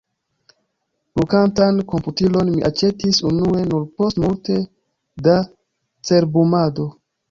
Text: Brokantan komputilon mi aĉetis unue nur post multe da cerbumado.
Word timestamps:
Brokantan 1.19 1.83
komputilon 1.91 2.51
mi 2.55 2.65
aĉetis 2.71 3.23
unue 3.35 3.63
nur 3.69 3.87
post 4.01 4.25
multe 4.27 4.61
da 5.31 5.41
cerbumado. 6.13 6.95